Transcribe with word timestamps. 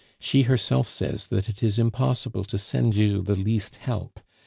She 0.17 0.41
herself 0.41 0.87
says 0.87 1.27
that 1.27 1.47
it 1.47 1.61
is 1.61 1.77
impossible 1.77 2.43
to 2.45 2.57
send 2.57 2.95
you 2.95 3.21
the 3.21 3.35
least 3.35 3.75
help. 3.75 4.19